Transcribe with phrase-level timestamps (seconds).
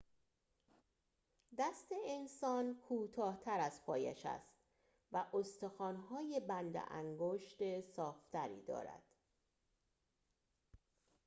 [1.59, 4.53] دست انسان کوتاه‌تر از پایش است
[5.11, 9.03] و استخوان‌های بند انگشت صاف‌تری دارد